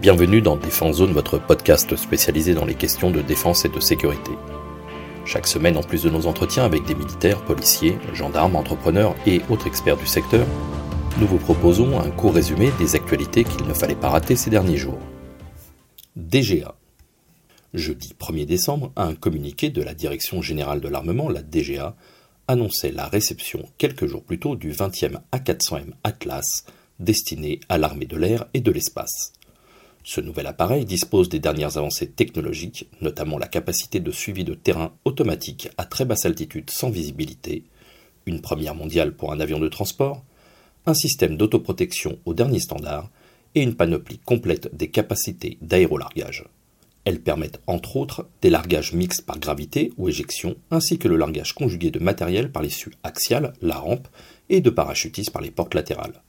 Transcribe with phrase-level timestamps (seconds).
[0.00, 4.32] Bienvenue dans Défense Zone, votre podcast spécialisé dans les questions de défense et de sécurité.
[5.24, 9.66] Chaque semaine, en plus de nos entretiens avec des militaires, policiers, gendarmes, entrepreneurs et autres
[9.66, 10.46] experts du secteur,
[11.18, 14.76] nous vous proposons un court résumé des actualités qu'il ne fallait pas rater ces derniers
[14.76, 14.98] jours.
[16.16, 16.74] DGA.
[17.72, 21.96] Jeudi 1er décembre, un communiqué de la Direction générale de l'armement, la DGA,
[22.48, 26.66] annonçait la réception quelques jours plus tôt du 20e A400M Atlas
[27.00, 29.32] destiné à l'armée de l'air et de l'espace.
[30.06, 34.92] Ce nouvel appareil dispose des dernières avancées technologiques, notamment la capacité de suivi de terrain
[35.06, 37.64] automatique à très basse altitude sans visibilité,
[38.26, 40.22] une première mondiale pour un avion de transport,
[40.84, 43.08] un système d'autoprotection au dernier standard
[43.54, 46.44] et une panoplie complète des capacités d'aérolargage.
[47.06, 51.54] Elles permettent entre autres des largages mixtes par gravité ou éjection, ainsi que le largage
[51.54, 54.08] conjugué de matériel par l'issue axiale, la rampe,
[54.50, 56.22] et de parachutistes par les portes latérales.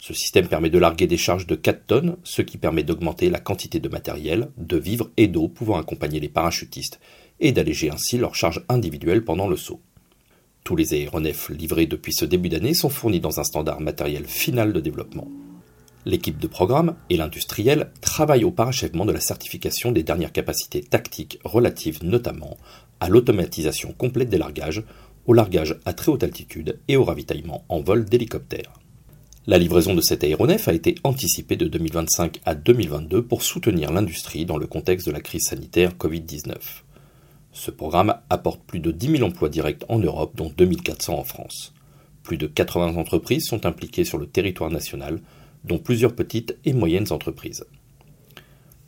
[0.00, 3.38] Ce système permet de larguer des charges de 4 tonnes, ce qui permet d'augmenter la
[3.38, 7.00] quantité de matériel, de vivres et d'eau pouvant accompagner les parachutistes,
[7.38, 9.82] et d'alléger ainsi leurs charges individuelles pendant le saut.
[10.64, 14.72] Tous les aéronefs livrés depuis ce début d'année sont fournis dans un standard matériel final
[14.72, 15.28] de développement.
[16.06, 21.38] L'équipe de programme et l'industriel travaillent au parachèvement de la certification des dernières capacités tactiques
[21.44, 22.56] relatives notamment
[23.00, 24.82] à l'automatisation complète des largages,
[25.26, 28.79] au largage à très haute altitude et au ravitaillement en vol d'hélicoptères.
[29.50, 34.46] La livraison de cet aéronef a été anticipée de 2025 à 2022 pour soutenir l'industrie
[34.46, 36.54] dans le contexte de la crise sanitaire Covid-19.
[37.50, 41.74] Ce programme apporte plus de 10 000 emplois directs en Europe, dont 2400 en France.
[42.22, 45.20] Plus de 80 entreprises sont impliquées sur le territoire national,
[45.64, 47.64] dont plusieurs petites et moyennes entreprises.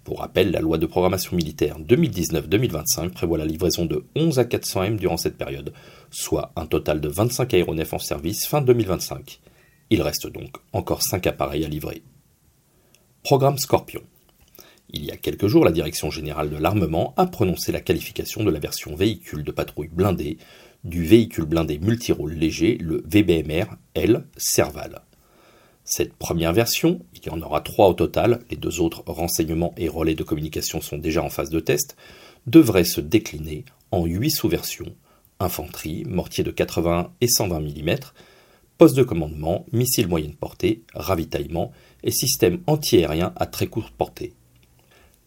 [0.05, 4.85] Pour rappel, la loi de programmation militaire 2019-2025 prévoit la livraison de 11 à 400
[4.85, 5.73] M durant cette période,
[6.13, 9.41] soit un total de 25 aéronefs en service fin 2025.
[9.93, 12.03] Il reste donc encore 5 appareils à livrer.
[13.23, 14.01] Programme Scorpion.
[14.89, 18.51] Il y a quelques jours, la Direction générale de l'armement a prononcé la qualification de
[18.51, 20.39] la version véhicule de patrouille blindée
[20.83, 25.03] du véhicule blindé multirôle léger, le VBMR L Serval.
[25.85, 29.91] Cette première version, il y en aura trois au total, les deux autres renseignements et
[29.91, 31.99] relais de communication sont déjà en phase de test,
[32.47, 34.97] devrait se décliner en huit sous-versions
[35.39, 37.97] infanterie, mortier de 80 et 120 mm,
[38.83, 41.71] poste de commandement, missiles moyenne portée, ravitaillement
[42.03, 44.33] et système antiaérien à très courte portée.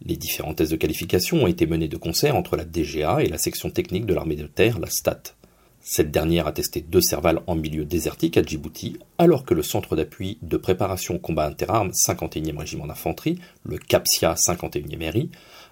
[0.05, 3.37] Les différents tests de qualification ont été menés de concert entre la DGA et la
[3.37, 5.37] section technique de l'armée de terre, la STAT.
[5.79, 9.95] Cette dernière a testé deux Serval en milieu désertique à Djibouti, alors que le centre
[9.95, 15.31] d'appui de préparation combat interarmes 51e régiment d'infanterie, le CAPSIA 51e RI,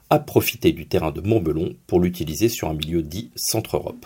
[0.10, 4.06] a profité du terrain de Montbelon pour l'utiliser sur un milieu dit Centre-Europe.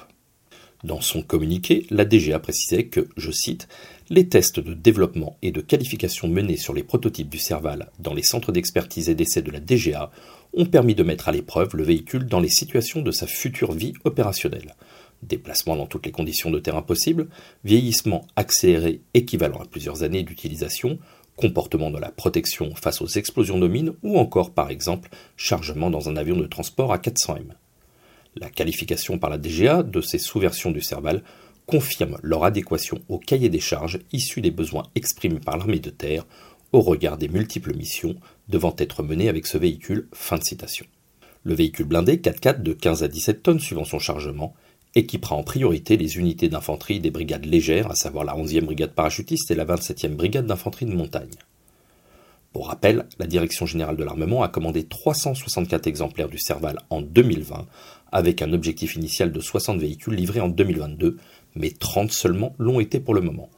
[0.83, 3.67] Dans son communiqué, la DGA précisait que, je cite,
[4.09, 8.23] les tests de développement et de qualification menés sur les prototypes du Serval dans les
[8.23, 10.11] centres d'expertise et d'essai de la DGA
[10.53, 13.93] ont permis de mettre à l'épreuve le véhicule dans les situations de sa future vie
[14.03, 14.75] opérationnelle
[15.23, 17.27] déplacement dans toutes les conditions de terrain possibles,
[17.63, 20.99] vieillissement accéléré équivalent à plusieurs années d'utilisation,
[21.35, 26.09] comportement de la protection face aux explosions de mines ou encore par exemple chargement dans
[26.09, 27.53] un avion de transport à 400M.
[28.40, 31.24] La qualification par la DGA de ces sous-versions du Serval
[31.66, 36.25] confirme leur adéquation au cahier des charges issu des besoins exprimés par l'armée de terre
[36.72, 38.16] au regard des multiples missions
[38.48, 40.08] devant être menées avec ce véhicule.
[40.14, 40.86] Fin de citation.
[41.44, 44.54] Le véhicule blindé 4x4 de 15 à 17 tonnes suivant son chargement
[44.94, 49.50] équipera en priorité les unités d'infanterie des brigades légères, à savoir la 11e brigade parachutiste
[49.50, 51.36] et la 27e brigade d'infanterie de montagne.
[52.54, 57.68] Pour rappel, la Direction générale de l'armement a commandé 364 exemplaires du Serval en 2020,
[58.12, 61.18] avec un objectif initial de 60 véhicules livrés en 2022,
[61.56, 63.50] mais 30 seulement l'ont été pour le moment.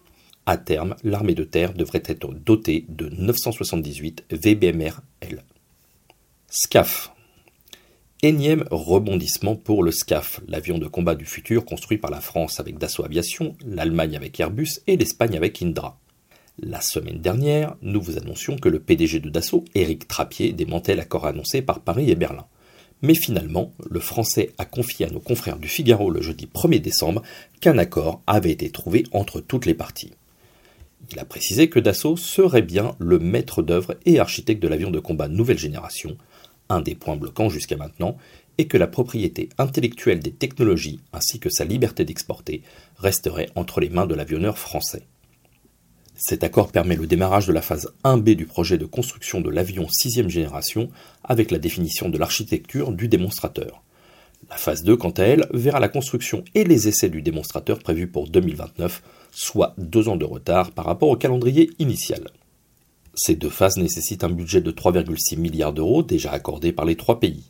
[0.46, 5.44] À terme, l'armée de terre devrait être dotée de 978 VBMR-L.
[6.50, 7.12] SCAF,
[8.22, 12.78] Énième rebondissement pour le SCAF, l'avion de combat du futur construit par la France avec
[12.78, 15.98] Dassault Aviation, l'Allemagne avec Airbus et l'Espagne avec Indra.
[16.62, 21.28] La semaine dernière, nous vous annoncions que le PDG de Dassault, Éric Trappier, démentait l'accord
[21.28, 22.46] annoncé par Paris et Berlin.
[23.02, 27.24] Mais finalement, le Français a confié à nos confrères du Figaro le jeudi 1er décembre
[27.62, 30.14] qu'un accord avait été trouvé entre toutes les parties.
[31.12, 35.00] Il a précisé que Dassault serait bien le maître d'œuvre et architecte de l'avion de
[35.00, 36.18] combat nouvelle génération,
[36.68, 38.18] un des points bloquants jusqu'à maintenant,
[38.58, 42.62] est que la propriété intellectuelle des technologies ainsi que sa liberté d'exporter
[42.98, 45.08] resterait entre les mains de l'avionneur français.
[46.22, 49.88] Cet accord permet le démarrage de la phase 1B du projet de construction de l'avion
[49.88, 50.90] 6 génération
[51.24, 53.82] avec la définition de l'architecture du démonstrateur.
[54.50, 58.08] La phase 2, quant à elle, verra la construction et les essais du démonstrateur prévus
[58.08, 59.02] pour 2029,
[59.32, 62.28] soit deux ans de retard par rapport au calendrier initial.
[63.16, 67.22] Ces deux phases nécessitent un budget de 3,6 milliards d'euros déjà accordé par les trois
[67.22, 67.46] pays.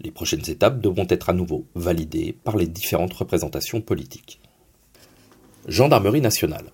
[0.00, 4.40] Les prochaines étapes devront être à nouveau validées par les différentes représentations politiques.
[5.68, 6.72] Gendarmerie nationale.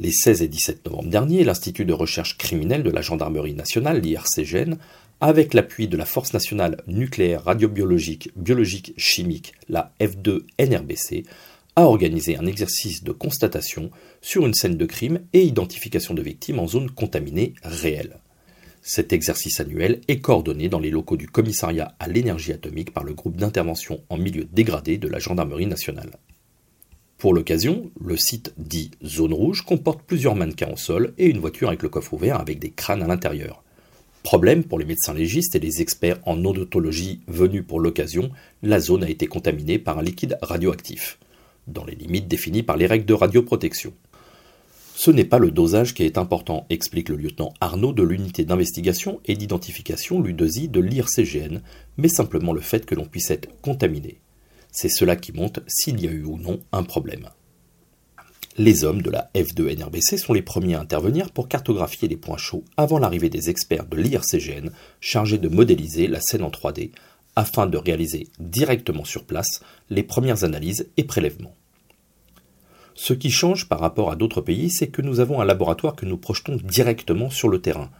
[0.00, 4.74] Les 16 et 17 novembre dernier, l'Institut de recherche criminelle de la Gendarmerie nationale, l'IRCGN,
[5.20, 11.24] avec l'appui de la Force nationale nucléaire radiobiologique biologique chimique, la F2 -NRBC,
[11.76, 16.58] a organisé un exercice de constatation sur une scène de crime et identification de victimes
[16.58, 18.18] en zone contaminée réelle.
[18.82, 23.14] Cet exercice annuel est coordonné dans les locaux du commissariat à l'énergie atomique par le
[23.14, 26.18] groupe d'intervention en milieu dégradé de la gendarmerie nationale.
[27.18, 31.68] Pour l'occasion, le site dit Zone Rouge comporte plusieurs mannequins au sol et une voiture
[31.68, 33.62] avec le coffre ouvert avec des crânes à l'intérieur.
[34.22, 38.30] Problème pour les médecins légistes et les experts en odontologie venus pour l'occasion,
[38.62, 41.18] la zone a été contaminée par un liquide radioactif,
[41.66, 43.92] dans les limites définies par les règles de radioprotection.
[44.94, 49.20] Ce n'est pas le dosage qui est important, explique le lieutenant Arnaud de l'unité d'investigation
[49.26, 51.60] et d'identification l'U2I de l'IRCGN,
[51.98, 54.16] mais simplement le fait que l'on puisse être contaminé.
[54.74, 57.30] C'est cela qui monte s'il y a eu ou non un problème.
[58.58, 62.64] Les hommes de la F2NRBC sont les premiers à intervenir pour cartographier les points chauds
[62.76, 66.90] avant l'arrivée des experts de l'IRCGN chargés de modéliser la scène en 3D
[67.36, 69.60] afin de réaliser directement sur place
[69.90, 71.54] les premières analyses et prélèvements.
[72.96, 76.06] Ce qui change par rapport à d'autres pays, c'est que nous avons un laboratoire que
[76.06, 77.90] nous projetons directement sur le terrain.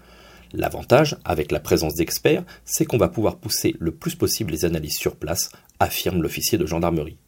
[0.56, 4.96] L'avantage, avec la présence d'experts, c'est qu'on va pouvoir pousser le plus possible les analyses
[4.96, 7.18] sur place, affirme l'officier de gendarmerie.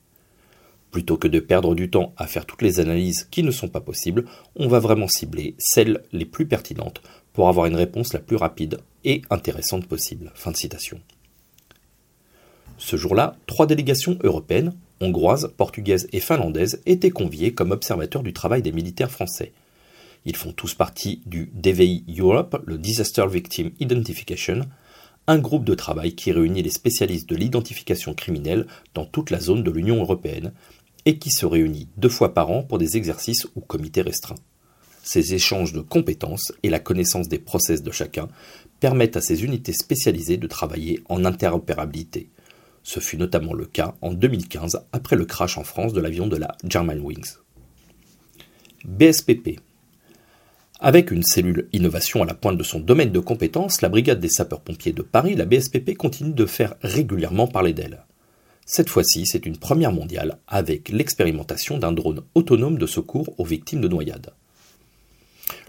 [0.93, 3.81] Plutôt que de perdre du temps à faire toutes les analyses qui ne sont pas
[3.81, 7.03] possibles, on va vraiment cibler celles les plus pertinentes
[7.33, 10.33] pour avoir une réponse la plus rapide et intéressante possible.
[12.79, 18.63] Ce jour-là, trois délégations européennes, hongroises, portugaises et finlandaises étaient conviées comme observateurs du travail
[18.63, 19.53] des militaires français.
[20.27, 24.69] Ils font tous partie du DVI Europe, le Disaster Victim Identification,
[25.29, 29.63] un groupe de travail qui réunit les spécialistes de l'identification criminelle dans toute la zone
[29.63, 30.53] de l'Union européenne
[31.05, 34.35] et qui se réunit deux fois par an pour des exercices ou comités restreints.
[35.03, 38.29] Ces échanges de compétences et la connaissance des process de chacun
[38.81, 42.29] permettent à ces unités spécialisées de travailler en interopérabilité,
[42.87, 46.37] ce fut notamment le cas en 2015 après le crash en France de l'avion de
[46.37, 47.35] la Germanwings.
[48.85, 49.59] BSPP.
[50.79, 54.29] Avec une cellule innovation à la pointe de son domaine de compétences, la Brigade des
[54.29, 58.05] sapeurs-pompiers de Paris, la BSPP, continue de faire régulièrement parler d'elle.
[58.67, 63.81] Cette fois-ci, c'est une première mondiale avec l'expérimentation d'un drone autonome de secours aux victimes
[63.81, 64.35] de noyades.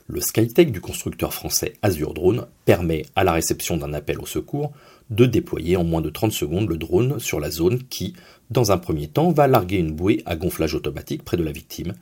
[0.08, 4.74] Le Skytech du constructeur français Azure Drone permet, à la réception d'un appel au secours,
[5.10, 8.14] de déployer en moins de 30 secondes le drone sur la zone qui,
[8.50, 11.94] dans un premier temps, va larguer une bouée à gonflage automatique près de la victime,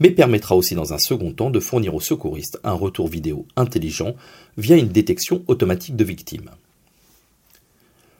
[0.00, 4.14] mais permettra aussi dans un second temps de fournir aux secouristes un retour vidéo intelligent
[4.56, 6.50] via une détection automatique de victimes.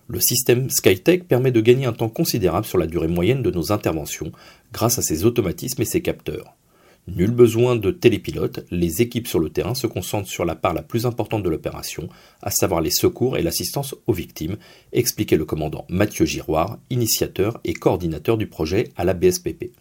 [0.07, 3.73] Le système Skytech permet de gagner un temps considérable sur la durée moyenne de nos
[3.73, 4.33] interventions
[4.73, 6.55] grâce à ses automatismes et ses capteurs.
[7.07, 10.83] Nul besoin de télépilote, les équipes sur le terrain se concentrent sur la part la
[10.83, 12.09] plus importante de l'opération,
[12.43, 14.57] à savoir les secours et l'assistance aux victimes,
[14.93, 19.73] expliquait le commandant Mathieu Giroir, initiateur et coordinateur du projet à la BSPP.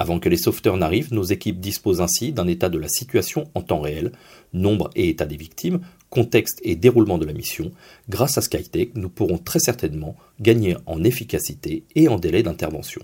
[0.00, 3.62] Avant que les sauveteurs n'arrivent, nos équipes disposent ainsi d'un état de la situation en
[3.62, 4.12] temps réel,
[4.52, 7.72] nombre et état des victimes, contexte et déroulement de la mission.
[8.08, 13.02] Grâce à Skytech, nous pourrons très certainement gagner en efficacité et en délai d'intervention.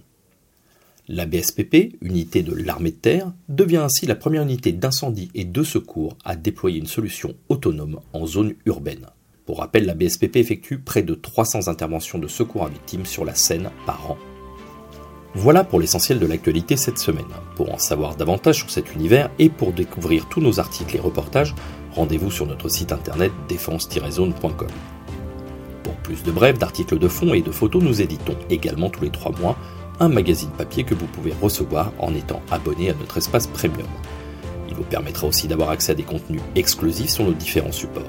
[1.09, 5.65] La BSPP, unité de l'armée de terre, devient ainsi la première unité d'incendie et de
[5.65, 9.09] secours à déployer une solution autonome en zone urbaine.
[9.47, 13.35] Pour rappel, la BSPP effectue près de 300 interventions de secours à victimes sur la
[13.35, 14.17] Seine par an.
[15.37, 17.25] Voilà pour l'essentiel de l'actualité cette semaine.
[17.57, 21.57] Pour en savoir davantage sur cet univers et pour découvrir tous nos articles et reportages,
[21.93, 24.69] rendez-vous sur notre site internet défense-zone.com.
[25.83, 29.11] Pour plus de brèves, d'articles de fond et de photos, nous éditons également tous les
[29.11, 29.57] trois mois
[29.99, 33.89] un magazine papier que vous pouvez recevoir en étant abonné à notre espace premium.
[34.69, 38.05] Il vous permettra aussi d'avoir accès à des contenus exclusifs sur nos différents supports.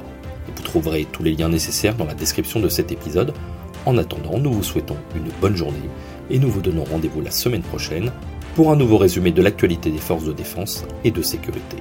[0.55, 3.34] Vous trouverez tous les liens nécessaires dans la description de cet épisode.
[3.88, 5.89] En attendant, nous vous souhaitons une bonne journée
[6.29, 8.12] et nous vous donnons rendez-vous la semaine prochaine
[8.55, 11.77] pour un nouveau résumé de l'actualité des forces de défense et de sécurité.